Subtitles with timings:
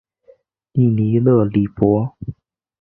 [0.71, 2.17] 利尼勒里博。